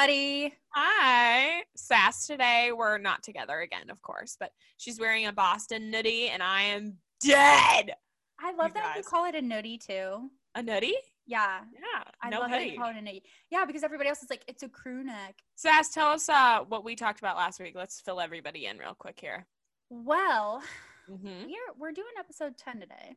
[0.00, 0.54] everybody.
[0.74, 1.62] Hi.
[1.76, 2.70] Sass today.
[2.74, 6.96] We're not together again, of course, but she's wearing a Boston nutty and I am
[7.22, 7.92] dead.
[8.40, 10.30] I love You that you call it a nutty too.
[10.54, 10.94] A nutty?
[11.26, 11.60] Yeah.
[11.74, 12.02] Yeah.
[12.22, 13.22] I no love that you call it a nutty.
[13.50, 15.36] Yeah, because everybody else is like, it's a crew neck.
[15.56, 17.74] Sass, tell us uh, what we talked about last week.
[17.76, 19.46] Let's fill everybody in real quick here.
[19.90, 20.62] Well,
[21.10, 21.26] Mm-hmm.
[21.26, 23.16] we're we're doing episode 10 today,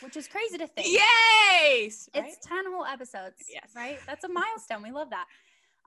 [0.00, 0.88] which is crazy to think.
[0.88, 1.84] Yay!
[1.84, 2.34] It's Right?
[2.42, 3.36] 10 whole episodes.
[3.48, 3.70] Yes.
[3.76, 3.98] Right?
[4.08, 4.82] That's a milestone.
[4.82, 5.26] we love that.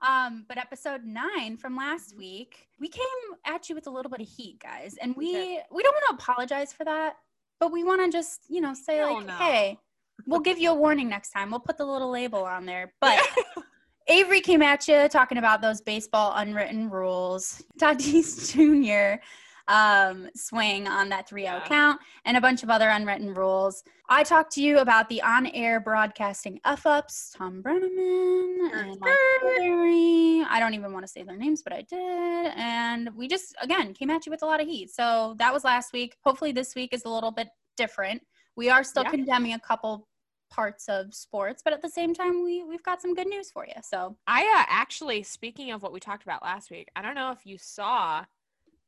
[0.02, 3.02] Um, but episode nine from last week, we came
[3.46, 4.96] at you with a little bit of heat, guys.
[5.00, 7.16] And We we we don't want to apologize for that,
[7.60, 9.34] but we want to just, you know, say Hell like, no.
[9.34, 9.78] hey,
[10.26, 11.50] we'll give you a warning next time.
[11.50, 12.92] We'll put the little label on there.
[13.00, 13.20] But
[14.08, 17.62] Avery came at you talking about those baseball unwritten rules.
[17.80, 19.22] Tatis Jr.
[19.68, 21.64] um, swing on that 3 0 Yeah.
[21.66, 23.82] count and a bunch of other unwritten rules.
[24.08, 30.44] I talked to you about the on air broadcasting F ups, Thom Brennaman and Berry.
[30.48, 32.52] I don't even want to say their names, but I did.
[32.56, 34.90] And we just, again, came at you with a lot of heat.
[34.90, 36.16] So that was last week.
[36.24, 38.22] Hopefully, this week is a little bit different.
[38.56, 39.10] We are still Yeah.
[39.10, 40.08] condemning a couple
[40.50, 43.64] parts of sports, but at the same time, we we've got some good news for
[43.66, 43.72] you.
[43.82, 47.30] So I uh, actually, speaking of what we talked about last week, I don't know
[47.32, 48.24] if you saw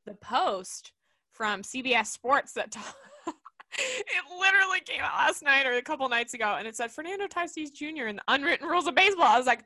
[0.07, 0.93] the post
[1.33, 2.95] from CBS Sports that ta-
[3.79, 7.27] it literally came out last night or a couple nights ago, and it said Fernando
[7.27, 8.07] Tatis Jr.
[8.07, 9.27] and the unwritten rules of baseball.
[9.27, 9.65] I was like,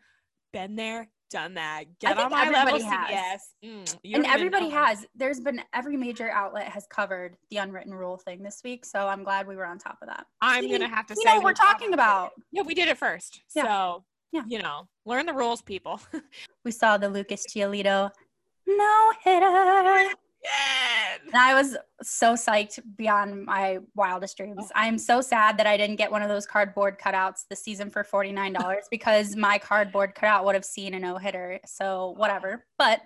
[0.53, 1.85] been there, done that.
[2.01, 3.41] Get think on my level, has.
[3.63, 3.69] CBS.
[3.69, 5.05] Mm, and everybody has.
[5.15, 9.25] There's been every major outlet has covered the unwritten rule thing this week, so I'm
[9.25, 10.27] glad we were on top of that.
[10.41, 12.33] I'm See, gonna have to we say know we're talking about.
[12.51, 13.43] Yeah, we did it first.
[13.55, 13.65] Yeah.
[13.65, 14.43] So Yeah.
[14.47, 16.01] you know, learn the rules, people.
[16.65, 18.11] We saw the Lucas Giolito
[18.67, 20.15] no hitter.
[20.49, 21.17] Yeah.
[21.27, 24.71] And I was so psyched beyond my wildest dreams.
[24.75, 27.91] I am so sad that I didn't get one of those cardboard cutouts this season
[27.91, 31.61] for $49 because my cardboard cutout would have seen a no hitter.
[31.67, 32.65] So, whatever.
[32.79, 33.03] But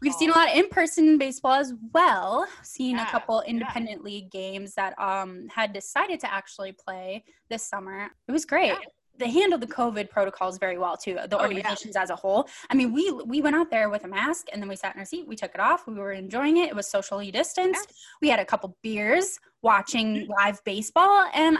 [0.00, 2.46] we've seen a lot of in person baseball as well.
[2.62, 3.50] Seen Yeah, a couple yeah.
[3.50, 8.10] independent league games that um, had decided to actually play this summer.
[8.28, 8.68] It was great.
[8.68, 8.78] Yeah.
[9.18, 11.14] They handled the COVID protocols very well too.
[11.14, 11.46] The Oh, yeah.
[11.46, 12.48] organizations as a whole.
[12.70, 15.00] I mean, we we went out there with a mask and then we sat in
[15.00, 15.26] our seat.
[15.26, 15.86] We took it off.
[15.86, 16.68] We were enjoying it.
[16.70, 17.92] It was socially distanced.
[18.20, 21.58] We had a couple beers, watching live baseball, and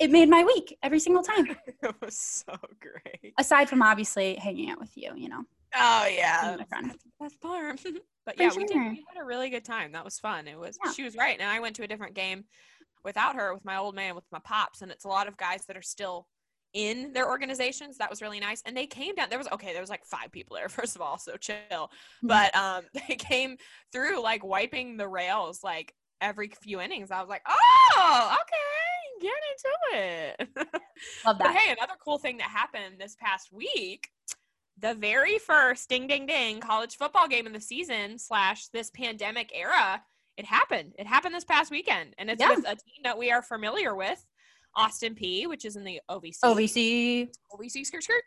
[0.00, 1.56] it made my week every single time.
[1.82, 3.32] it was so great.
[3.38, 5.44] Aside from obviously hanging out with you, you know.
[5.76, 7.80] Oh yeah, that's the best part.
[8.26, 8.76] but For yeah, we did.
[8.76, 9.92] We had a really good time.
[9.92, 10.48] That was fun.
[10.48, 10.78] It was.
[10.84, 10.92] Yeah.
[10.92, 12.44] She was right, and I went to a different game
[13.04, 15.64] without her, with my old man, with my pops, and it's a lot of guys
[15.66, 16.26] that are still
[16.74, 17.98] in their organizations.
[17.98, 19.28] That was really nice, and they came down.
[19.30, 19.72] There was okay.
[19.72, 21.90] There was like five people there, first of all, so chill.
[22.22, 23.56] But um, they came
[23.92, 27.10] through like wiping the rails like every few innings.
[27.10, 30.48] I was like, oh, okay, get into it.
[31.26, 31.56] Love But that.
[31.56, 34.08] hey, another cool thing that happened this past week,
[34.78, 39.50] the very first ding ding ding college football game of the season slash this pandemic
[39.54, 40.02] era,
[40.36, 40.92] it happened.
[40.98, 42.14] It happened this past weekend.
[42.18, 42.50] And it's Yeah.
[42.50, 44.24] with a team that we are familiar with,
[44.78, 46.38] Austin Peay, which is in the OVC.
[46.44, 47.28] OVC.
[47.52, 48.22] OVC skirt skirt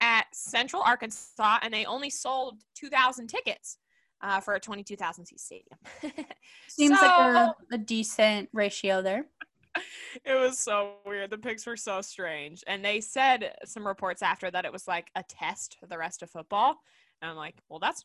[0.00, 3.78] at Central Arkansas, and they only sold 2,000 tickets
[4.22, 5.78] uh, for a 22,000 seat stadium.
[6.68, 9.26] Seems like a, a decent ratio there.
[10.24, 11.30] it was so weird.
[11.30, 12.62] The pics were so strange.
[12.66, 16.22] And they said some reports after that it was like a test for the rest
[16.22, 16.76] of football.
[17.20, 18.04] And I'm like, well, that's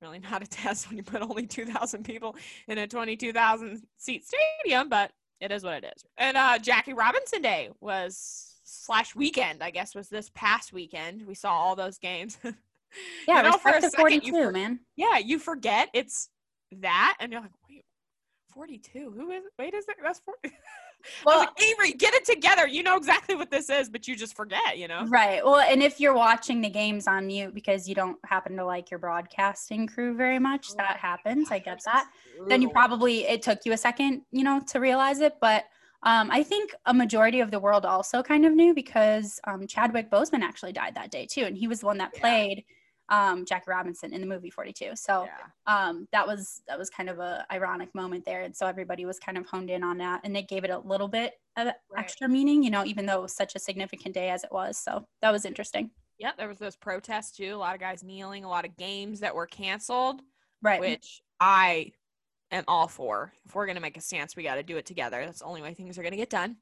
[0.00, 2.36] really not a test when you put only 2,000 people
[2.68, 6.04] in a 22,000 seat stadium, but it is what it is.
[6.18, 11.26] And uh, Jackie Robinson Day was slash weekend, I guess, was this past weekend.
[11.26, 12.38] We saw all those games.
[13.28, 14.80] Yeah, You know, for a second, you 42, for- man.
[14.96, 16.28] yeah, you forget it's
[16.72, 17.84] that, and you're like, wait,
[18.52, 19.12] 42?
[19.16, 19.44] Who is?
[19.60, 19.94] Wait, is it?
[20.02, 20.40] That's 40.
[21.04, 22.66] I was Well, like, Avery, get it together.
[22.66, 24.78] You know exactly what this is, but you just forget.
[24.78, 25.06] You know?
[25.08, 25.44] right.
[25.44, 28.90] Well, and if you're watching the games on mute because you don't happen to like
[28.90, 31.50] your broadcasting crew very much, that happens.
[31.50, 32.08] I get that.
[32.46, 35.64] Then you probably it took you a second, you know, to realize it, but
[36.02, 40.10] um, I think a majority of the world also kind of knew because um, Chadwick
[40.10, 42.20] Boseman actually died that day too, and he was the one that Yeah.
[43.10, 44.96] Um, Jackie Robinson in the movie 42.
[44.96, 45.46] So Yeah.
[45.66, 49.18] um, that was that was kind of a ironic moment there, and so everybody was
[49.18, 51.76] kind of honed in on that, and they gave it a little bit of Right.
[51.96, 54.78] extra meaning, you know, even though it was such a significant day as it was.
[54.78, 57.54] So that was interesting, Yep, there was those protests too.
[57.54, 58.44] A lot of guys kneeling.
[58.44, 60.20] A lot of games that were canceled,
[60.62, 60.78] right?
[60.80, 61.92] which I
[62.50, 63.32] am all for.
[63.46, 65.24] If we're gonna make a stance, we got to do it together.
[65.24, 66.56] That's the only way things are gonna get done.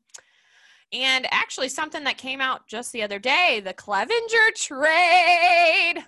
[0.93, 6.05] And actually, something that came out just the other day: the Clevenger trade.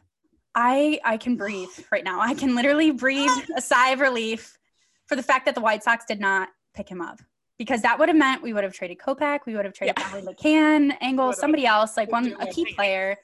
[0.55, 2.21] I I can breathe right now.
[2.21, 4.59] I can literally breathe a sigh of relief
[5.07, 7.21] for the fact that the White Sox did not pick him up.
[7.59, 10.09] Because that would have meant we would have traded Kopech, we would have traded Yeah.
[10.09, 13.17] probably McCann, Engel, somebody else, like one a key player.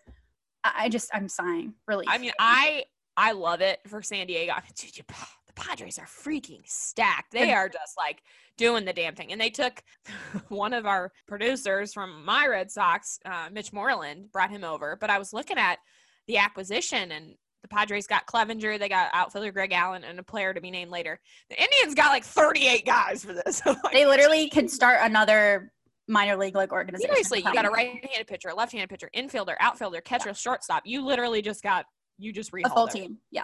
[0.63, 1.75] I I just I'm sighing.
[1.87, 2.05] Really.
[2.09, 2.85] I mean, I
[3.17, 4.53] I love it for San Diego.
[4.53, 5.05] I mean, dude, you,
[5.47, 7.33] the Padres are freaking stacked.
[7.33, 8.23] They are just like
[8.59, 9.33] doing the damn thing.
[9.33, 9.83] And they took
[10.49, 14.97] one of our producers from my Red Sox, uh, Mitch Moreland, brought him over.
[15.01, 15.79] But I was looking at
[16.27, 20.55] the acquisition and the Padres got Clevenger, they got outfielder Greg Allen, and a player
[20.55, 21.19] to be named later.
[21.51, 23.61] The Indians got like 38 guys for this.
[23.67, 25.73] like, they literally can start another
[26.09, 27.11] minor league like organization.
[27.11, 30.35] Seriously, you got a right-handed pitcher, a left-handed pitcher, infielder, outfielder, catcher, yeah.
[30.35, 30.83] shortstop.
[30.87, 31.87] You literally just got
[32.19, 33.19] you just a full team.
[33.31, 33.43] Yeah.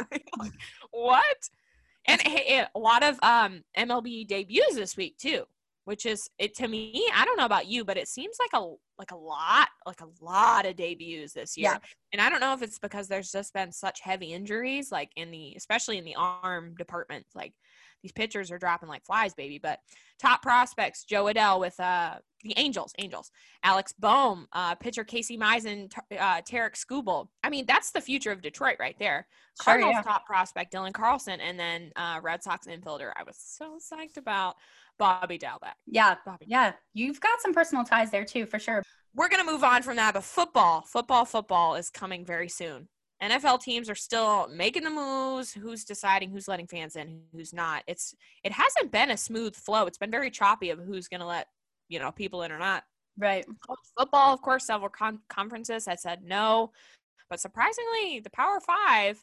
[0.91, 1.37] what?
[2.07, 5.45] And hey, a lot of um, MLB debuts this week too,
[5.85, 7.09] which is it to me.
[7.15, 10.25] I don't know about you, but it seems like a like a lot, like a
[10.25, 11.73] lot of debuts this year.
[11.73, 11.79] Yeah.
[12.13, 15.31] And I don't know if it's because there's just been such heavy injuries, like in
[15.31, 17.27] the especially in the arm department.
[17.35, 17.53] Like
[18.03, 19.59] these pitchers are dropping like flies, baby.
[19.61, 19.81] But
[20.21, 23.31] top prospects: Jo Adell with uh, the Angels, Angels,
[23.65, 27.29] Alec Bohm, uh, pitcher Casey Mize, uh, Tarik Skubal.
[27.43, 29.27] I mean, that's the future of Detroit right there.
[29.63, 30.03] Sure, yeah.
[30.03, 33.13] top prospect Dylan Carlson, and then uh, Red Sox infielder.
[33.17, 34.55] I was so psyched about
[35.03, 35.75] Bobby Dalbec.
[35.87, 36.47] Yeah, Bobby.
[36.49, 38.83] yeah, you've got some personal ties there too, for sure.
[39.15, 42.89] We're gonna move on from that, but football, football, football is coming very soon.
[43.23, 47.85] NFL teams are still making the moves, who's deciding who's letting fans in, who's not.
[47.87, 49.87] It's it hasn't been a smooth flow.
[49.87, 51.47] It's been very choppy of who's going to let,
[51.89, 52.83] you know, people in or not.
[53.17, 53.45] Right.
[53.97, 56.73] Football, of course, several con- conferences had said no,
[57.31, 59.23] but surprisingly, the Power 5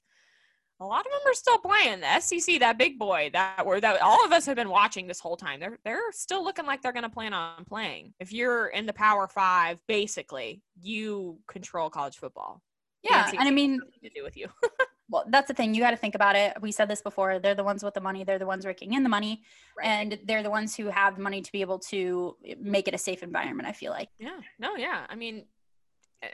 [0.81, 1.99] a lot of them are still playing.
[2.01, 5.19] The SEC, that big boy that were that all of us have been watching this
[5.19, 5.59] whole time.
[5.59, 8.13] They're they're still looking like they're going to plan on playing.
[8.19, 12.61] If you're in the Power 5, basically, you control college football.
[13.03, 14.47] Yeah, and I mean, to do with you.
[15.09, 15.73] well, that's the thing.
[15.73, 16.53] You got to think about it.
[16.61, 17.39] We said this before.
[17.39, 18.23] They're the ones with the money.
[18.23, 19.43] They're the ones raking in the money,
[19.77, 19.87] right.
[19.87, 22.97] and they're the ones who have the money to be able to make it a
[22.97, 23.67] safe environment.
[23.67, 24.09] I feel like.
[24.19, 24.39] Yeah.
[24.59, 24.75] No.
[24.75, 25.05] Yeah.
[25.09, 25.45] I mean,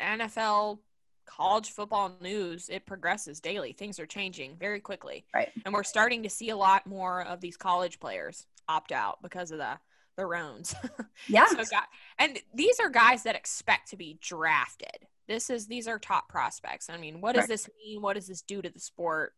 [0.01, 0.79] NFL
[1.25, 6.23] college football news it progresses daily things are changing very quickly right and we're starting
[6.23, 9.77] to see a lot more of these college players opt out because of the
[10.17, 10.73] the rounds
[11.27, 11.63] yeah so,
[12.19, 16.89] and these are guys that expect to be drafted this is these are top prospects.
[16.89, 17.49] I mean, what does right.
[17.49, 18.01] this mean?
[18.01, 19.33] What does this do to the sport?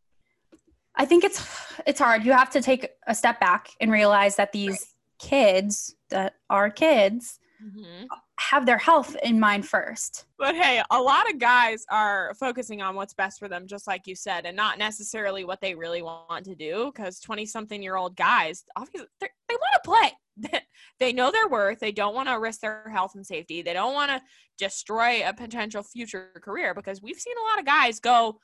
[0.95, 1.45] I think it's
[1.85, 2.25] it's hard.
[2.25, 4.79] You have to take a step back and realize that these right.
[5.19, 8.05] kids that are kids mm-hmm.
[8.39, 10.25] have their health in mind first.
[10.37, 14.07] But hey, a lot of guys are focusing on what's best for them, just like
[14.07, 16.91] you said, and not necessarily what they really want to do.
[16.93, 20.61] Because twenty-something-year-old guys, obviously, they want to play.
[20.99, 21.79] they know their worth.
[21.79, 23.61] They don't want to risk their health and safety.
[23.61, 24.21] They don't want to
[24.57, 28.39] destroy a potential future career because we've seen a lot of guys go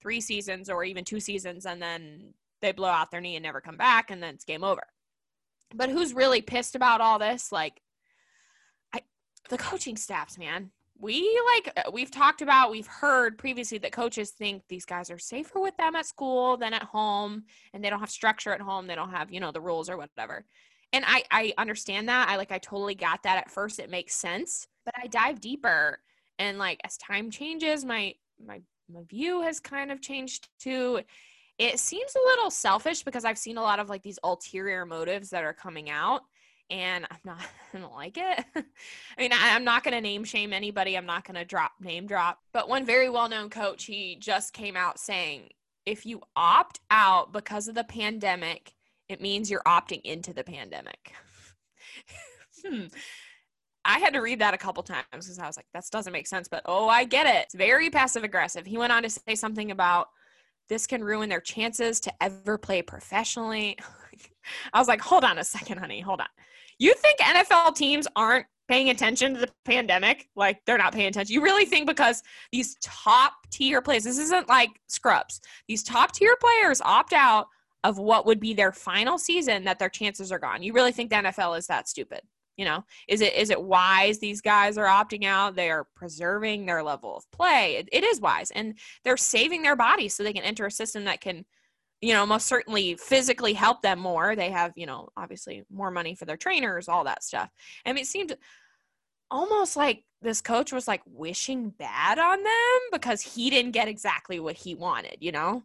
[0.00, 3.60] three seasons or even two seasons and then they blow out their knee and never
[3.60, 4.86] come back and then it's game over.
[5.74, 7.52] But who's really pissed about all this?
[7.52, 7.80] Like,
[9.48, 10.70] the coaching staffs, man.
[11.00, 15.18] We like uh, we've talked about, we've heard previously that coaches think these guys are
[15.18, 18.86] safer with them at school than at home, and they don't have structure at home.
[18.86, 20.44] They don't have you know the rules or whatever
[20.92, 22.28] and I I understand that.
[22.28, 23.78] I like I totally got that at first.
[23.78, 26.00] It makes sense, but I dive deeper
[26.38, 28.14] and like as time changes, my
[28.44, 28.60] my
[28.90, 31.00] my view has kind of changed too.
[31.58, 35.30] It seems a little selfish because I've seen a lot of like these ulterior motives
[35.30, 36.22] that are coming out
[36.70, 37.38] and I'm not
[37.74, 38.44] I don't like it.
[38.56, 40.96] I mean, I, am not going to name shame anybody.
[40.96, 42.38] I'm not going to drop name drop.
[42.52, 45.50] But one very well known coach, he just came out saying,
[45.84, 48.72] if you opt out because of the pandemic,
[49.08, 51.12] it means you're opting into the pandemic.
[52.66, 52.86] hmm.
[53.84, 56.26] I had to read that a couple times because I was like, that doesn't make
[56.26, 56.46] sense.
[56.48, 57.44] But oh, I get it.
[57.44, 58.66] It's very passive aggressive.
[58.66, 60.08] He went on to say something about
[60.68, 63.78] this can ruin their chances to ever play professionally.
[64.72, 66.00] I was like, hold on a second, honey.
[66.00, 66.26] Hold on.
[66.78, 70.28] You think NFL teams aren't paying attention to the pandemic?
[70.36, 71.32] Like they're not paying attention.
[71.32, 76.36] You really think because these top tier players, this isn't like scrubs, these top tier
[76.40, 77.46] players opt out
[77.84, 80.62] of what would be their final season that their chances are gone.
[80.62, 82.20] You really think the NFL is that stupid?
[82.56, 85.54] You know, is it is it wise these guys are opting out?
[85.54, 87.76] They are preserving their level of play.
[87.76, 91.04] it, it is wise, and they're saving their bodies so they can enter a system
[91.04, 91.44] that can,
[92.00, 94.36] you know, most certainly physically help them more.
[94.36, 97.50] They have, you know, obviously more money for their trainers, all that stuff.
[97.84, 98.36] I mean, it seemed
[99.30, 104.40] almost like this coach was like wishing bad on them because he didn't get exactly
[104.40, 105.16] what he wanted.
[105.20, 105.62] You know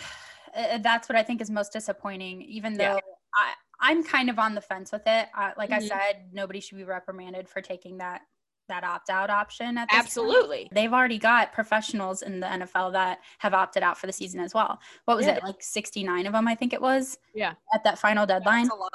[0.56, 2.42] uh, that's what I think is most disappointing.
[2.42, 3.00] Even though yeah.
[3.34, 5.28] I, I'm kind of on the fence with it.
[5.36, 5.84] Uh, like mm-hmm.
[5.84, 8.22] I said, nobody should be reprimanded for taking that
[8.68, 9.78] that opt out option.
[9.78, 10.74] At Absolutely, point.
[10.74, 14.54] they've already got professionals in the NFL that have opted out for the season as
[14.54, 14.80] well.
[15.04, 15.36] What was yeah.
[15.36, 15.56] it like?
[15.60, 17.18] Sixty nine of them, I think it was.
[17.34, 18.64] Yeah, at that final deadline.
[18.64, 18.92] That's a lot.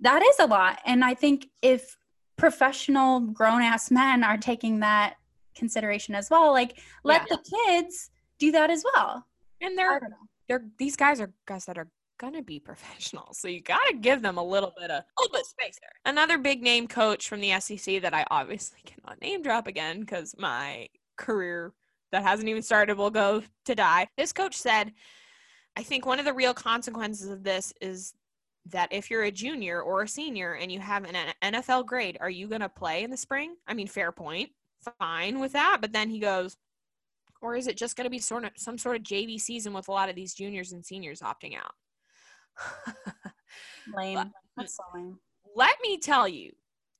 [0.00, 1.96] That is a lot, and I think if
[2.36, 5.16] professional grown ass men are taking that
[5.54, 6.52] consideration as well.
[6.52, 7.36] Like let Yeah.
[7.36, 9.26] the kids do that as well.
[9.60, 10.00] And I they're
[10.48, 11.88] they're these guys are guys that are
[12.18, 13.28] gonna be professional.
[13.32, 15.92] So you gotta give them a little bit of a little bit space there.
[16.04, 20.34] Another big name coach from the SEC that I obviously cannot name drop again because
[20.38, 21.72] my career
[22.10, 24.08] that hasn't even started will go to die.
[24.16, 24.92] This coach said,
[25.76, 28.14] I think one of the real consequences of this is
[28.66, 32.30] that if you're a junior or a senior and you have an NFL grade, are
[32.30, 33.56] you gonna play in the spring?
[33.66, 34.50] I mean, fair point.
[34.98, 35.78] Fine with that.
[35.80, 36.56] But then he goes,
[37.42, 39.88] or is it just going to be sort of some sort of JV season with
[39.88, 41.74] a lot of these juniors and seniors opting out?
[43.96, 44.32] Lame.
[44.56, 45.18] That's so lame.
[45.56, 46.52] Let me tell you,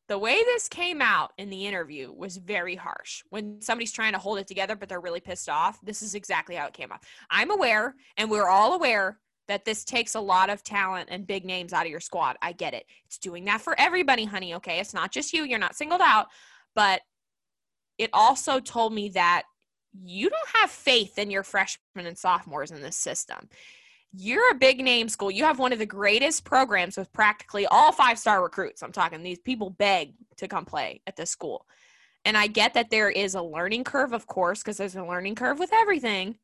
[0.09, 3.23] the way this came out in the interview was very harsh.
[3.31, 6.55] When somebody's trying to hold it together, but they're really pissed off, this is exactly
[6.55, 7.01] how it came off.
[7.31, 9.19] I'm aware, and we're all aware
[9.49, 12.37] that this takes a lot of talent and big names out of your squad.
[12.43, 12.87] I get it.
[13.07, 14.55] It's doing that for everybody, honey.
[14.55, 14.79] Okay.
[14.79, 15.45] It's not just you.
[15.45, 16.29] You're not singled out.
[16.75, 17.03] But
[17.99, 19.43] it also told me that
[19.93, 23.49] you don't have faith in your freshmen and sophomores in this system.
[24.15, 25.31] You're a big name school.
[25.31, 28.83] You have one of the greatest programs with practically all five star recruits.
[28.83, 31.67] I'm talking these people beg to come play at this school.
[32.25, 35.35] And I get that there is a learning curve, of course, because there's a learning
[35.35, 36.39] curve with everything.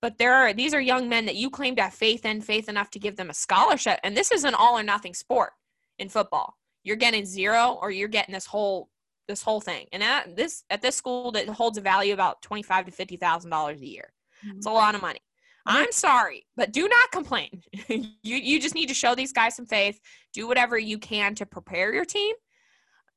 [0.00, 2.68] But there are these are young men that you claim to have faith in, faith
[2.68, 3.98] enough to give them a scholarship.
[4.02, 5.52] And this is an all or nothing sport
[5.98, 6.56] in football.
[6.84, 8.90] You're getting zero or you're getting this whole
[9.28, 9.86] this whole thing.
[9.92, 13.16] And at this at this school that holds a value about twenty five to fifty
[13.16, 14.12] thousand dollars a year.
[14.44, 14.76] It's a mm-hmm.
[14.76, 15.20] lot of money.
[15.66, 17.62] I'm sorry, but do not complain.
[17.88, 20.00] you you just need to show these guys some faith.
[20.32, 22.34] Do whatever you can to prepare your team.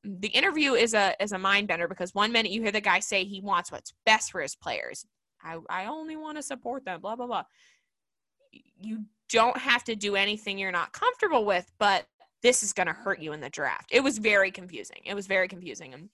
[0.04, 3.00] The interview is a is a mind bender because one minute you hear the guy
[3.00, 5.04] say he wants what's best for his players.
[5.42, 7.44] I, I only want to support them, blah blah blah.
[8.80, 12.06] You don't have to do anything you're not comfortable with, but
[12.42, 13.90] this is going to hurt you in the draft.
[13.90, 15.00] It was very confusing.
[15.04, 15.94] It was very confusing.
[15.94, 16.10] And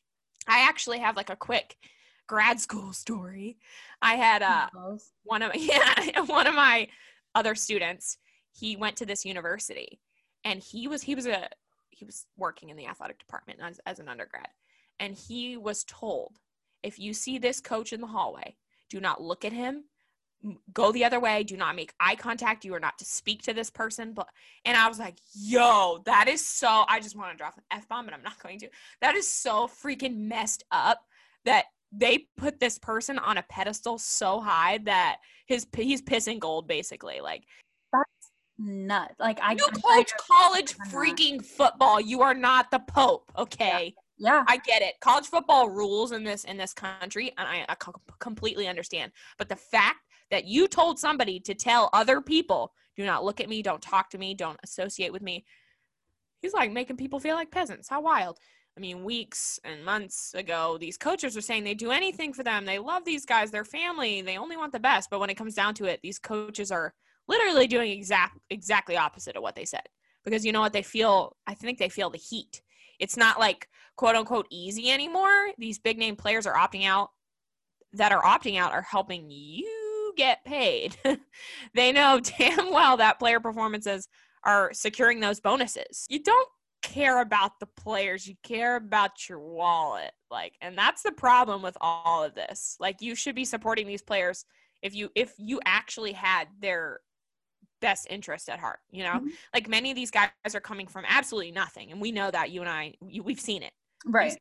[0.47, 1.77] I actually have like a quick
[2.27, 3.59] grad school story.
[4.01, 4.69] I had uh
[5.25, 6.89] one of yeah, one of my
[7.35, 8.19] other students,
[8.53, 10.01] he went to this university
[10.45, 11.49] and he was he was a
[11.91, 14.49] he was working in the athletic department as, as an undergrad.
[14.99, 16.39] And he was told,
[16.83, 18.57] if you see this coach in the hallway,
[18.91, 19.85] do not look at him.
[20.73, 21.45] Go the other way.
[21.45, 22.65] Do not make eye contact.
[22.65, 24.13] You are not to speak to this person.
[24.13, 24.29] But
[24.65, 27.89] and I was like, "Yo, that is so." I just want to drop an f
[27.89, 28.69] bomb, but I'm not going to.
[29.01, 30.99] That is so freaking messed up
[31.45, 36.67] that they put this person on a pedestal so high that his he's pissing gold
[36.67, 37.21] basically.
[37.21, 37.45] Like
[37.93, 39.13] that's Nut.
[39.19, 40.89] Like I you coach college not.
[40.89, 42.01] freaking football.
[42.01, 43.95] You are not the pope, okay?
[44.19, 44.45] Yeah.
[44.47, 44.95] I get it.
[45.01, 47.77] College football rules in this in this country, and I, I
[48.21, 49.13] completely understand.
[49.37, 53.49] But the fact that you told somebody to tell other people, "Do not look at
[53.49, 55.45] me, don't talk to me, don't associate with me,"
[56.41, 57.89] he's like making people feel like peasants.
[57.89, 58.39] How wild!
[58.77, 62.65] I mean, weeks and months ago, these coaches were saying they do anything for them.
[62.65, 64.23] They love these guys, their family.
[64.23, 65.11] They only want the best.
[65.11, 66.95] But when it comes down to it, these coaches are
[67.29, 69.83] literally doing exact exactly opposite of what they said.
[70.25, 71.37] Because you know what they feel?
[71.47, 72.63] I think they feel the heat.
[72.99, 75.51] It's not like quote unquote easy anymore.
[75.59, 77.11] These big name players are opting out
[77.93, 80.97] that are opting out are helping you get paid.
[81.75, 84.09] they know damn well that player performances
[84.45, 86.07] are securing those bonuses.
[86.09, 86.49] You don't
[86.83, 90.13] care about the players, you care about your wallet.
[90.31, 92.77] Like and that's the problem with all of this.
[92.81, 94.45] Like you should be supporting these players
[94.83, 97.01] if you if you actually had their
[97.81, 99.21] best interest at heart, you know?
[99.21, 99.33] Mhm.
[99.55, 102.61] Like many of these guys are coming from absolutely nothing and we know that you
[102.61, 103.73] and I you, we've seen it
[104.05, 104.39] Right.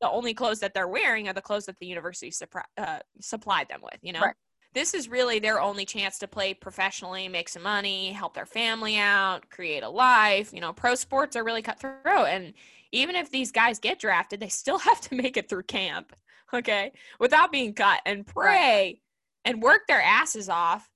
[0.00, 3.68] the only clothes that they're wearing are the clothes that the university suppri- uh, supplied
[3.68, 4.34] them with you know Right.
[4.74, 8.96] This is really their only chance to play professionally make some money help their family
[8.96, 10.52] out create a life.
[10.52, 12.28] You know pro sports are really cutthroat.
[12.28, 12.54] And
[12.92, 16.14] even if these guys get drafted they still have to make it through camp
[16.54, 16.92] okay?
[17.18, 18.00] Without being cut.
[18.06, 19.00] And pray
[19.44, 20.88] and work their asses off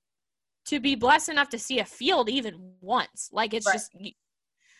[0.65, 3.29] to be blessed enough to see a field even once.
[3.31, 3.73] Like it's Right.
[3.73, 3.91] just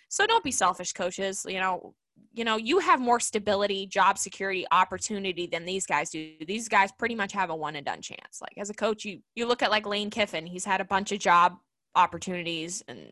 [0.10, 1.46] so don't be selfish coaches.
[1.48, 1.96] You know
[2.34, 6.34] you know you have more stability job security opportunity than these guys do.
[6.46, 8.40] These guys pretty much have a one and done chance.
[8.42, 10.46] Like as a coach you you look at like lane kiffin.
[10.46, 11.56] He's had a bunch of job
[11.96, 13.12] opportunities and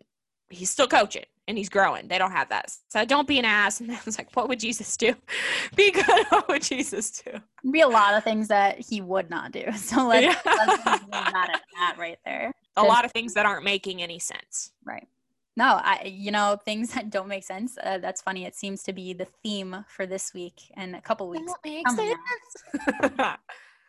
[0.49, 2.07] he's still coaching and he's growing.
[2.07, 2.71] They don't have that.
[2.89, 3.81] So don't be an ass.
[3.85, 5.13] And i was like what would jesus do?
[5.75, 7.31] Be good what would jesus do?
[7.71, 9.65] Be a lot of things that he would not do.
[9.75, 10.39] So let's, Yeah.
[10.45, 12.51] let's be really mad at that right there.
[12.77, 14.71] a lot of things that aren't making any sense.
[14.85, 15.07] Right.
[15.57, 17.77] No, I you know things that don't make sense.
[17.81, 18.45] Uh, that's funny.
[18.45, 21.51] It seems to be the theme for this week and a couple weeks.
[21.85, 22.15] coming
[23.17, 23.37] now.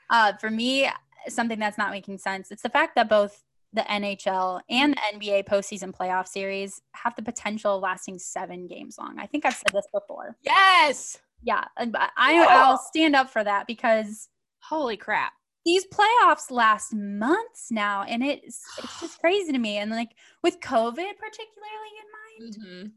[0.09, 0.89] Uh, for me,
[1.29, 2.51] something that's not making sense.
[2.51, 3.43] It's the fact that both
[3.73, 8.97] the NHL and the NBA postseason playoff series have the potential of lasting seven games
[8.99, 9.19] long.
[9.19, 10.37] I think I've said this before.
[10.43, 14.29] yes Yeah, and I, I'll stand up for that because
[14.69, 15.33] Holy crap.
[15.67, 19.79] These playoffs last months now, and it's it's just crazy to me.
[19.79, 22.09] And like with COVID particularly in
[22.47, 22.93] mind, Mhm.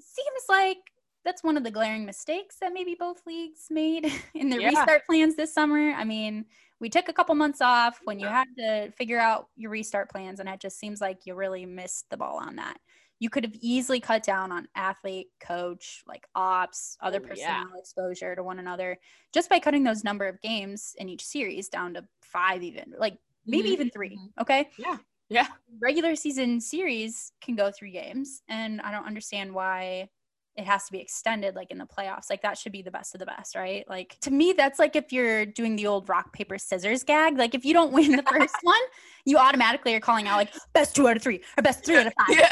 [0.00, 0.78] seems like
[1.24, 4.68] that's one of the glaring mistakes that maybe both leagues made in their Yeah.
[4.70, 5.92] restart plans this summer.
[5.92, 6.46] I mean,
[6.80, 10.40] we took a couple months off when you had to figure out your restart plans,
[10.40, 12.78] and it just seems like you really missed the ball on that.
[13.20, 17.64] You could have easily cut down on athlete, coach, like ops, other Oh, yeah.
[17.64, 18.98] personnel exposure to one another
[19.32, 23.18] just by cutting those number of games in each series down to five, even like
[23.46, 23.70] maybe Mhm.
[23.70, 24.32] even 3 Mhm.
[24.40, 24.98] Okay Yeah.
[25.28, 25.48] Yeah.
[25.80, 30.08] Regular season series can go three games and i don't understand why
[30.56, 33.14] it has to be extended like in the playoffs like that should be the best
[33.14, 36.32] of the best right like to me that's like if you're doing the old rock
[36.32, 38.80] paper scissors gag like if you don't win the first one
[39.24, 42.06] you automatically are calling out like best two out of three or best three out
[42.06, 42.48] of five Yeah.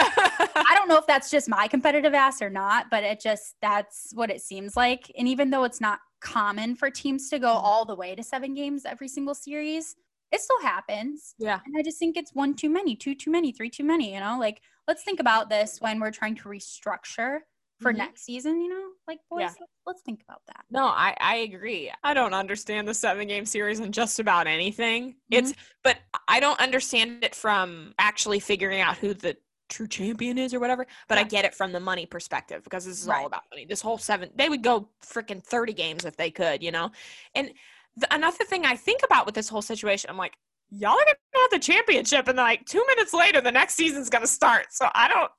[0.69, 4.11] I don't know if that's just my competitive ass or not, but it just that's
[4.15, 5.11] what it seems like.
[5.19, 8.55] And even though it's not common for teams to go all the way to seven
[8.55, 9.97] games every single series,
[10.33, 11.35] it still happens.
[11.39, 11.61] yeah.
[11.65, 14.21] And I just think it's one too many, two too many, three too many, you
[14.21, 14.37] know?
[14.39, 17.39] Like let's think about this when we're trying to restructure
[17.81, 17.97] for Mhm.
[17.99, 18.91] next season, you know?
[19.07, 19.67] Like boys, Yeah.
[19.87, 20.65] let's, think about that.
[20.71, 21.91] No, I, I agree.
[22.03, 25.17] I don't understand the seven game series in just about anything.
[25.31, 29.37] It's but I don't understand it from actually figuring out who the
[29.69, 30.87] true champion is or whatever.
[31.09, 33.21] But I get it from the money perspective because this is Right.
[33.21, 33.65] all about money.
[33.65, 36.91] This whole seven they would go freaking 30 games if they could, you know?
[37.35, 37.53] And
[37.97, 40.37] the, another thing I think about with this whole situation, I'm like,
[40.71, 44.11] y'all are gonna have the championship and then like two minutes later the next season's
[44.11, 44.67] gonna start.
[44.71, 45.31] So I don't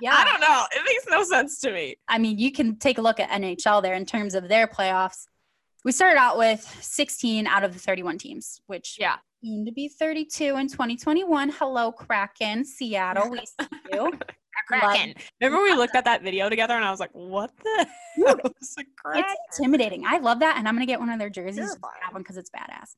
[0.00, 0.14] Yeah.
[0.16, 0.64] I don't know.
[0.72, 1.96] It makes no sense to me.
[2.08, 5.26] I mean, you can take a look at NHL there in terms of their playoffs.
[5.84, 9.16] We started out with 16 out of the 31 teams, which Yeah.
[9.44, 11.50] soon to be 32 in 2021.
[11.50, 13.30] Hello, Kraken, Seattle.
[13.30, 14.12] We see you.
[14.68, 15.14] Kraken.
[15.42, 17.86] Remember we looked at that video together and I was like, what the
[18.16, 19.24] Dude, hell is a Kraken?
[19.48, 20.04] It's intimidating.
[20.06, 21.76] I love that, and I'm gonna get one of their jerseys.
[22.02, 22.94] Have one because it's badass.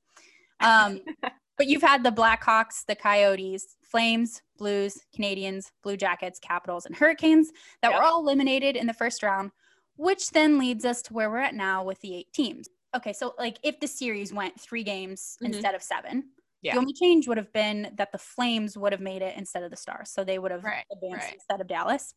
[0.60, 1.00] Um,
[1.56, 7.50] but you've had the Blackhawks, the Coyotes, Flames, Blues, Canadiens, Blue Jackets, Capitals, and Hurricanes
[7.82, 7.98] that Yep.
[7.98, 9.50] were all eliminated in the first round,
[9.96, 12.68] which then leads us to where we're at now with the eight teams.
[12.94, 15.46] Okay, so like if the series went three games Mhm.
[15.46, 16.30] instead of seven,
[16.62, 16.74] Yeah.
[16.74, 19.70] the only change would have been that the Flames would have made it instead of
[19.70, 21.34] the Stars, so they would have Right, advanced right.
[21.34, 22.14] instead of Dallas.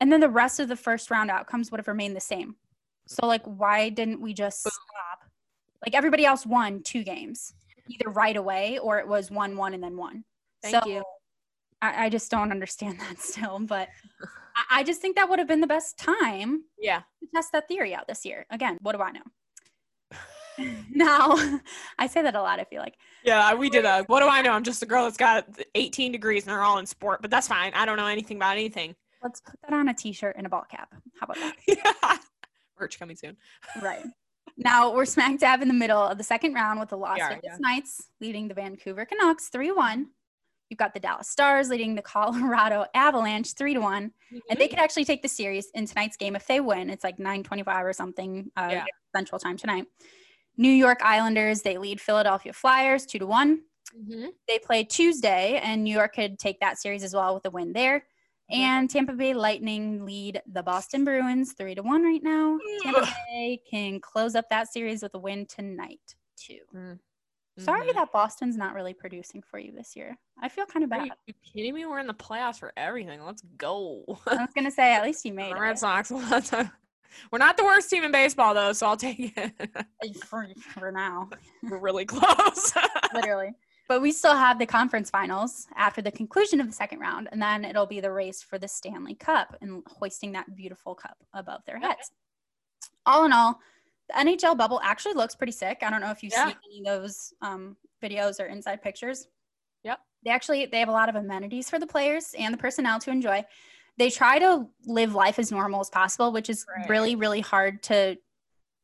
[0.00, 2.56] And then the rest of the first round outcomes would have remained the same.
[3.06, 5.24] So like why didn't we just stop?
[5.84, 7.54] Like everybody else won two games,
[7.88, 10.24] either right away or it was one one and then one.
[10.62, 11.02] Thank so you.
[11.80, 13.88] I, I just don't understand that still, but
[14.56, 17.00] I, I just think that would have been the best time Yeah.
[17.20, 18.46] to test that theory out this year.
[18.50, 19.22] Again, what do I know?
[20.90, 21.36] now
[21.98, 22.96] I say that a lot, I feel like.
[23.24, 24.52] Yeah, we did a what do I know?
[24.52, 27.48] I'm just a girl that's got 18 degrees and they're all in sport, but that's
[27.48, 27.72] fine.
[27.74, 28.94] I don't know anything about anything.
[29.22, 30.92] Let's put that on a t-shirt and a ball cap.
[31.20, 31.54] How about that?
[31.66, 32.16] yeah.
[32.78, 33.36] Merch coming soon.
[33.82, 34.04] Right.
[34.58, 37.28] Now we're smack dab in the middle of the second round with the Las are,
[37.30, 37.56] Vegas yeah.
[37.60, 40.08] Knights leading the Vancouver Canucks 3 1.
[40.68, 44.12] You've got the Dallas Stars leading the Colorado Avalanche 3 to 1.
[44.50, 46.90] And they could actually take the series in tonight's game if they win.
[46.90, 48.84] It's like 925 or something uh, Yeah.
[49.14, 49.86] Central Time tonight.
[50.56, 53.62] New York Islanders, they lead Philadelphia Flyers 2 to 1.
[53.96, 54.28] Mhm.
[54.46, 57.72] They play Tuesday, and New York could take that series as well with a win
[57.72, 58.04] there.
[58.50, 62.58] And Tampa Bay Lightning lead the Boston Bruins three to one right now.
[62.82, 66.60] Tampa Bay can close up that series with a win tonight too.
[66.74, 66.98] Mm.
[67.58, 70.16] Sorry that Boston's not really producing for you this year.
[70.40, 71.06] I feel kind of Are bad.
[71.06, 71.86] you, you kidding me?
[71.86, 73.20] We're in the playoffs for everything.
[73.24, 74.04] Let's go.
[74.28, 76.10] I was gonna say at least you made The Red it Sox.
[77.32, 79.52] We're not the worst team in baseball though, so I'll take it.
[80.24, 81.28] for, for now,
[81.62, 82.72] We're really close.
[83.14, 83.50] literally.
[83.88, 87.40] But we still have the conference finals after the conclusion of the second round, and
[87.40, 91.62] then it'll be the race for the Stanley Cup and hoisting that beautiful cup above
[91.66, 92.10] their heads.
[93.06, 93.58] All in all,
[94.08, 95.78] the NHL bubble actually looks pretty sick.
[95.82, 96.48] I don't know if you've Yeah.
[96.48, 99.26] seen any of those um, videos or inside pictures.
[99.84, 99.98] Yep.
[100.22, 103.10] They actually they have a lot of amenities for the players and the personnel to
[103.10, 103.44] enjoy.
[103.96, 106.88] They try to live life as normal as possible, which is Right.
[106.88, 108.18] really really hard to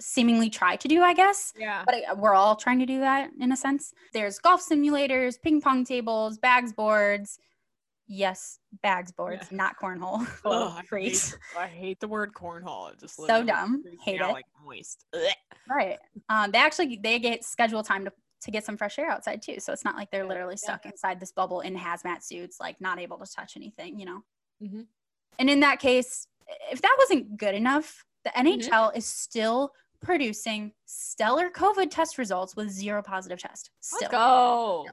[0.00, 1.82] seemingly try to do, I guess yeah.
[1.86, 3.92] but I- we're all trying to do that in a sense.
[4.12, 7.38] There's golf simulators, ping pong tables, bags boards.
[8.06, 10.26] Yes, bags boards, not cornhole.
[10.44, 11.38] Oh, I, hate.
[11.58, 12.92] I hate the word cornhole.
[12.92, 13.82] It just looks So dumb.
[14.02, 14.32] Hate out, it.
[14.34, 15.06] Like moist.
[15.68, 15.98] Right.
[16.28, 19.58] Um, they actually they get scheduled time to to get some fresh air outside too.
[19.58, 20.64] So it's not like they're Yeah, literally yeah.
[20.74, 24.22] stuck inside this bubble in hazmat suits, like not able to touch anything, you know.
[24.62, 24.86] Mhm.
[25.38, 26.26] And in that case,
[26.70, 28.70] if that wasn't good enough, the Mm-hmm.
[28.70, 29.72] NHL is still
[30.04, 33.70] producing stellar COVID test results with zero positive test.
[33.80, 33.98] Still.
[34.02, 34.86] Let's go.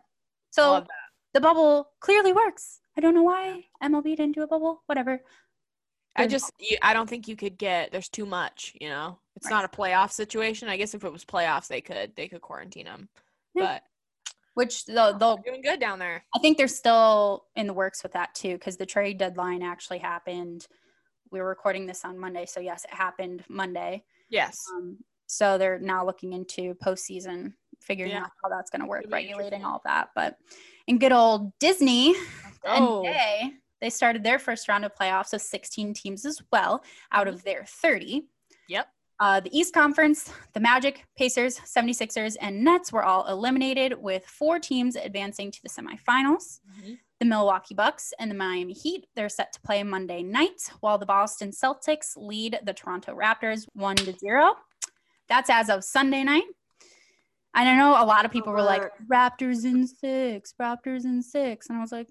[0.51, 0.85] So
[1.33, 2.79] the bubble clearly works.
[2.97, 4.83] I don't know why MLB didn't do a bubble.
[4.87, 5.21] Whatever.
[6.15, 7.91] I just, you, I don't think you could get.
[7.91, 8.73] There's too much.
[8.81, 10.67] You know, it's not a playoff situation.
[10.67, 13.07] I guess if it was playoffs, they could, they could quarantine them.
[13.55, 13.63] Yeah.
[13.63, 13.83] But
[14.53, 16.25] which they'll, they'll they're doing good down there.
[16.35, 19.99] I think they're still in the works with that too, because the trade deadline actually
[19.99, 20.67] happened.
[21.31, 24.03] We were recording this on Monday, so yes, it happened Monday.
[24.31, 24.65] Yes.
[24.75, 28.21] Um, so they're now looking into postseason, figuring Yeah.
[28.23, 30.09] out how that's going to work, regulating all of that.
[30.15, 30.37] But
[30.87, 32.15] in good old Disney,
[32.65, 33.03] Oh.
[33.03, 37.43] NBA, they started their first round of playoffs with 16 teams as well, out of
[37.43, 38.27] their 30.
[38.67, 38.87] Yep.
[39.19, 44.57] Uh, the East Conference, the Magic, Pacers, 76ers, and Nets were all eliminated, with four
[44.59, 46.59] teams advancing to the semifinals.
[47.21, 51.05] The Milwaukee Bucks and the Miami Heat, they're set to play Monday night, while the
[51.05, 54.55] Boston Celtics lead the Toronto Raptors 1 to 0.
[55.29, 56.45] That's as of Sunday night.
[57.53, 61.69] And I know a lot of people were like, Raptors in six, Raptors in six.
[61.69, 62.07] And I was like,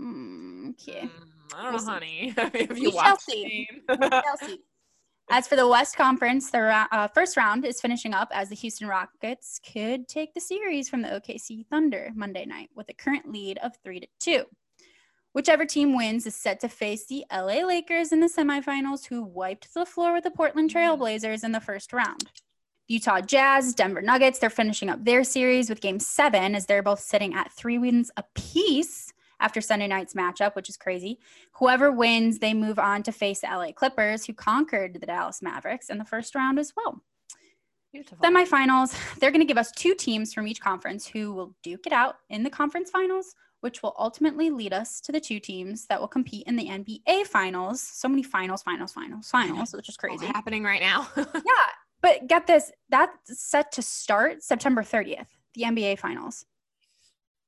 [0.00, 1.02] mm, okay.
[1.02, 2.34] Mm, I don't know, honey.
[2.54, 3.68] if We you shall watch the see.
[3.70, 3.82] game.
[3.88, 4.58] We'll see.
[5.30, 8.86] As for the West Conference, the uh, first round is finishing up as the Houston
[8.86, 13.58] Rockets could take the series from the OKC Thunder Monday night with a current lead
[13.58, 14.44] of three to two.
[15.32, 19.72] Whichever team wins is set to face the LA Lakers in the semifinals, who wiped
[19.74, 22.30] the floor with the Portland Trailblazers in the first round.
[22.86, 27.00] Utah Jazz, Denver Nuggets, they're finishing up their series with game seven as they're both
[27.00, 29.03] sitting at three wins apiece
[29.40, 31.18] after Sunday night's matchup, which is crazy.
[31.54, 35.88] Whoever wins, they move on to face the LA Clippers, who conquered the Dallas Mavericks
[35.90, 37.02] in the first round as well.
[37.92, 38.18] Beautiful.
[38.18, 41.92] Semifinals, they're going to give us two teams from each conference who will duke it
[41.92, 46.00] out in the conference finals, which will ultimately lead us to the two teams that
[46.00, 47.80] will compete in the NBA finals.
[47.80, 50.26] So many finals, finals, finals, finals, which is All crazy.
[50.26, 51.08] happening right now.
[51.16, 51.66] Yeah,
[52.02, 56.44] but get this, that's set to start September 30th, the NBA finals.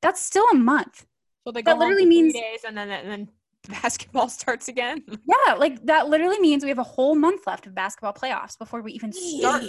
[0.01, 1.07] That's still a month.
[1.47, 3.29] So they That literally means- days and then and then
[3.83, 5.03] basketball starts again.
[5.47, 8.83] Yeah, like that literally means we have a whole month left of basketball playoffs before
[8.83, 9.65] we even start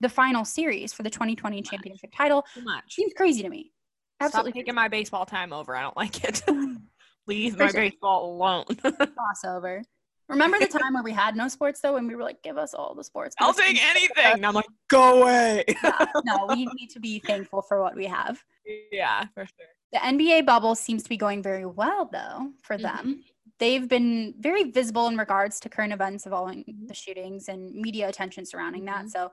[0.00, 2.44] the final series for the 2020 championship title.
[2.54, 2.94] Too much.
[2.94, 3.72] Seems crazy to me.
[4.20, 5.74] Absolutely Stop taking my baseball time over.
[5.76, 6.42] I don't like it.
[7.26, 7.80] Leave For my sure.
[7.80, 8.64] baseball alone.
[8.66, 9.82] crossover.
[10.28, 12.72] Remember the time where we had no sports though, and we were like, "Give us
[12.74, 14.24] all the sports." I'll take anything.
[14.24, 15.64] And I'm like, go away.
[15.68, 18.42] Yeah, no, we need to be thankful for what we have.
[18.90, 19.66] yeah, for sure.
[19.92, 22.82] The NBA bubble seems to be going very well though for Mm-hmm.
[22.96, 23.24] them.
[23.58, 26.88] They've been very visible in regards to current events involving Mhm.
[26.88, 29.04] the shootings and media attention surrounding that.
[29.04, 29.10] Mhm.
[29.10, 29.32] So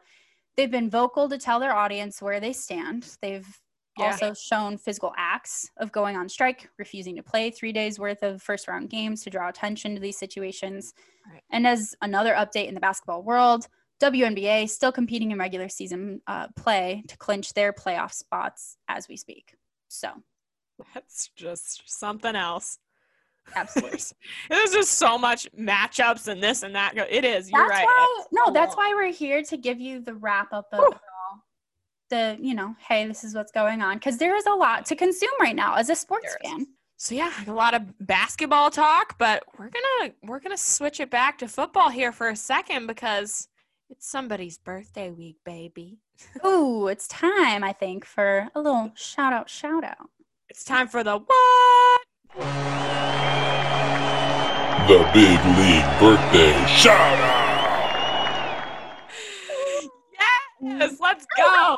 [0.55, 3.17] they've been vocal to tell their audience where they stand.
[3.21, 3.47] They've
[3.97, 4.11] Yeah.
[4.11, 8.41] also shown physical acts of going on strike, refusing to play three days worth of
[8.43, 10.93] first round games to draw attention to these situations.
[11.29, 11.43] Right.
[11.49, 13.67] And as another update in the basketball world,
[13.99, 19.17] WNBA still competing in regular season uh, play to clinch their playoff spots as we
[19.17, 19.55] speak.
[19.89, 20.23] So,
[20.93, 22.79] That's just something else.
[23.55, 23.99] absolutely.
[24.49, 26.95] There's, just so much matchups and this and that.
[26.97, 27.49] It is.
[27.49, 27.85] You're that's right.
[27.85, 28.91] why no so that's long.
[28.91, 30.99] why we're here to give you the wrap up of all
[32.09, 34.95] the you know hey this is what's going on because there is a lot to
[34.95, 36.67] consume right now as a sports fan
[36.97, 41.37] So yeah, a lot of basketball talk, but we're gonna we're gonna switch it back
[41.39, 43.47] to football here for a second because
[43.89, 45.97] it's somebody's birthday week, baby.
[46.45, 50.09] Ooh, it's time i think for a little shout out shout out
[50.51, 52.01] It's time for the what?
[54.85, 58.61] The Big League Birthday Shout Out!
[60.61, 61.77] Yes, let's go.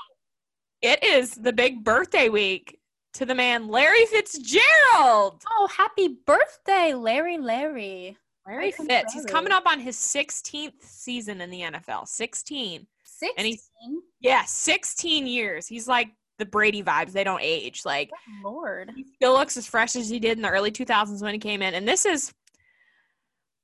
[0.81, 2.79] It is the big birthday week
[3.13, 5.43] to the man Larry Fitzgerald.
[5.51, 9.13] oh happy birthday larry larry Larry Welcome, Fitz.
[9.13, 12.07] He's coming up on his 16th season in the NFL.
[12.07, 12.87] 16.
[13.03, 13.69] 16 And he's-
[14.19, 15.67] Yeah, 16 years.
[15.67, 16.09] He's like
[16.39, 17.11] the Brady vibes.
[17.11, 17.81] They don't age.
[17.85, 21.21] Like Good lord he still looks as fresh as he did in the early 2000s
[21.21, 21.73] when he came in.
[21.73, 22.33] And this is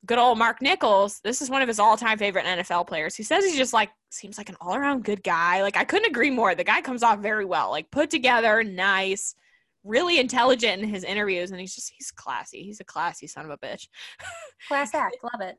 [0.05, 1.19] good old Mark Nichols.
[1.23, 3.15] This is one of his all-time favorite NFL players.
[3.15, 5.61] He says he's just like seems like an all-around good guy.
[5.61, 6.55] Like I couldn't agree more.
[6.55, 7.69] The guy comes off very well.
[7.69, 9.35] Like put together, nice,
[9.83, 12.63] really intelligent in his interviews and he's just he's classy.
[12.63, 13.87] He's a classy son of a bitch.
[14.67, 15.57] class act love it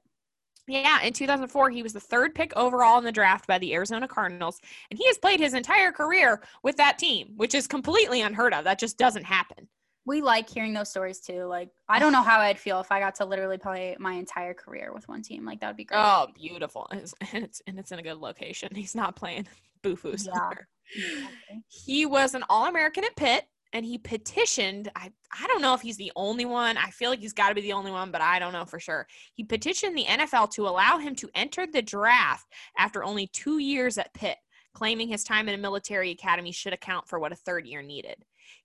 [0.70, 4.06] Yeah, in 2004, he was the third pick overall in the draft by the Arizona
[4.08, 8.54] Cardinals, and he has played his entire career with that team, which is completely unheard
[8.54, 8.64] of.
[8.64, 9.68] That just doesn't happen.
[10.06, 12.98] we like hearing those stories too like i don't know how i'd feel if i
[12.98, 16.00] got to literally play my entire career with one team like that would be great
[16.00, 16.86] Oh, beautiful.
[16.90, 18.70] And it's, and it's and it's in a good location.
[18.74, 19.46] He's not playing
[19.82, 20.14] boo-foo Yeah.
[20.16, 21.62] Exactly.
[21.68, 24.90] He was an All-American at Pitt, and he petitioned.
[24.96, 26.76] I I don't know if he's the only one.
[26.76, 28.80] I feel like he's got to be the only one, but I don't know for
[28.80, 29.06] sure.
[29.34, 32.46] He petitioned the NFL to allow him to enter the draft
[32.78, 34.36] after only two years at Pitt,
[34.74, 38.16] claiming his time in a military academy should account for what a third year needed.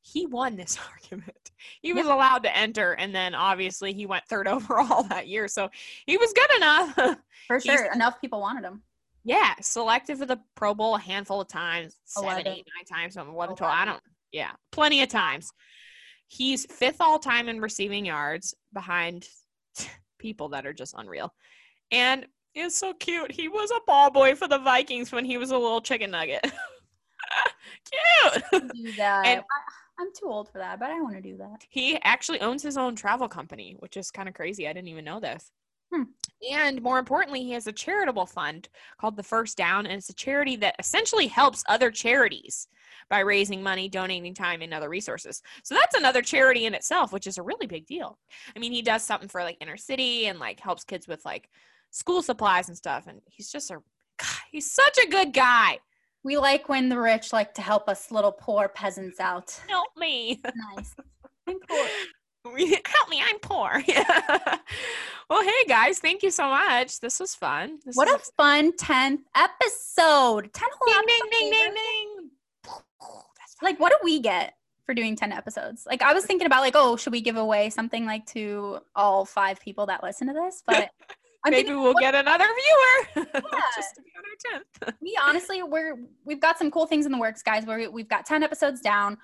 [0.02, 1.52] he won this argument.
[1.82, 5.70] He was allowed to enter, and then obviously he went third overall that year, so
[6.08, 6.94] he was good enough.
[7.48, 7.94] For He's- sure.
[7.94, 8.82] Enough people wanted him.
[9.24, 12.48] yeah, selected for the Pro Bowl a handful of times, seven, Eleven.
[12.48, 13.72] eight, nine times, something, 11, 12.
[13.74, 14.02] I don't,
[14.36, 15.50] yeah, plenty of times.
[16.28, 19.28] He's fifth all time in receiving yards behind
[20.20, 21.34] people that are just unreal.
[21.90, 23.32] And it's so cute.
[23.32, 26.42] He was a ball boy for the Vikings when he was a little chicken nugget.
[26.52, 28.44] cute.
[28.52, 29.26] Do that.
[29.26, 29.72] And- I,
[30.02, 31.64] I'm too old for that, but I want to do that.
[31.70, 34.68] He actually owns his own travel company, which is kind of crazy.
[34.68, 35.50] I didn't even know this.
[35.94, 36.04] Hmm.
[36.52, 38.70] And more importantly, he has a charitable fund
[39.00, 42.68] called the First Down, and it's a charity that essentially helps other charities
[43.10, 45.42] by raising money, donating time, and other resources.
[45.64, 48.18] So that's another charity in itself, which is a really big deal.
[48.56, 51.50] I mean, he does something for like inner city and like helps kids with like
[51.92, 53.08] school supplies and stuff.
[53.08, 53.76] And he's just a
[54.18, 55.80] God, he's such a good guy.
[56.24, 59.60] We like when the rich like to help us little poor peasants out.
[59.68, 60.42] Help me.
[60.76, 60.96] Nice.
[62.54, 64.58] We- help me i'm poor yeah.
[65.30, 69.20] well hey guys thank you so much this was fun this What a fun 10th
[69.36, 70.54] episode.
[70.54, 72.30] 10 whole ding ding ding ding ding
[73.62, 74.54] Like, what do we get
[74.86, 75.86] for doing 10 episodes?
[75.88, 79.26] Like, I was thinking about, like, oh, should we give away something like to all
[79.26, 80.62] five people that listen to this?
[80.68, 80.90] But
[81.44, 83.62] I'm maybe thinking, we'll what- get another viewer Yeah.
[83.76, 87.12] just to be on our 10th we honestly we're we've got some cool things in
[87.12, 89.18] the works guys where we've got 10 episodes down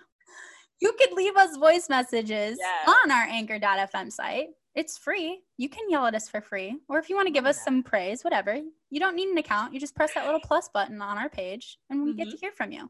[0.82, 2.89] you could leave us voice messages Yes.
[3.04, 7.10] on our anchor.fm site it's free you can yell at us for free or if
[7.10, 7.63] you want to give us Yeah.
[7.65, 8.56] some praise whatever
[8.89, 11.78] you don't need an account you just press that little plus button on our page
[11.89, 12.32] and we get Mhm.
[12.32, 12.89] to hear from you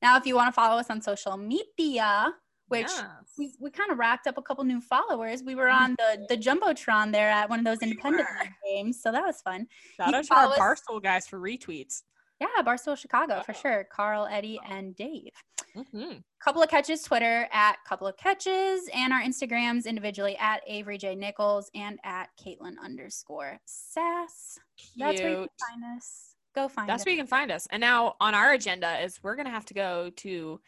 [0.00, 2.34] now if you want to follow us on social media
[2.68, 3.06] which Yes.
[3.36, 6.36] we, we kind of racked up a couple new followers we were on the the
[6.38, 8.48] jumbotron there at one of those We independent were.
[8.64, 12.02] games so that was fun shout out to our barstool guys for retweets
[12.42, 13.84] yeah, Barstool Chicago for sure.
[13.90, 15.30] Carl, Eddie, and Dave.
[15.76, 16.22] Mhm.
[16.40, 21.14] Couple of catches Twitter at couple of catches, and our Instagrams individually at Avery J
[21.14, 24.58] Nichols and at Caitlin underscore Sass.
[24.96, 25.48] That's where you can
[25.80, 26.34] find us.
[26.54, 27.06] Go find that's us.
[27.06, 29.74] where you can find us and now on our agenda is we're gonna have to
[29.74, 30.60] go to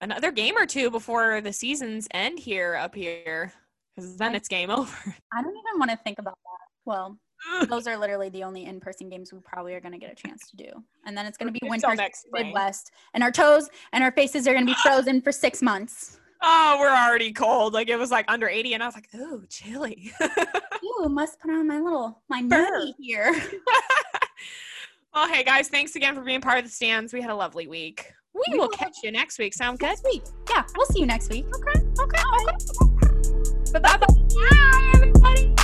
[0.00, 3.52] another game or two before the seasons end here up here
[3.94, 6.68] because then I- it's game over I don't even want to think about that.
[6.86, 7.18] Well,
[7.68, 10.48] those are literally the only in-person games we probably are going to get a chance
[10.50, 10.68] to do,
[11.06, 12.46] and then it's going to be winter next spring.
[12.46, 16.18] Midwest, and our toes and our faces are going to be frozen for six months.
[16.44, 17.72] Oh, we're already cold.
[17.72, 20.12] Like it was like under 80, and I was like, oh, chilly.
[20.22, 23.32] Ooh, must put on my little my knee here.
[25.14, 27.12] well, hey guys, thanks again for being part of the stands.
[27.12, 28.12] We had a lovely week.
[28.34, 29.54] We We will catch you next week.
[29.54, 29.86] Sound good?
[29.86, 30.24] next week.
[30.50, 31.46] Yeah, we'll see you next week.
[31.54, 31.78] Okay.
[32.00, 32.22] Okay.
[32.42, 33.72] Okay.
[33.74, 33.96] Bye bye.
[33.96, 35.54] Bye, everybody.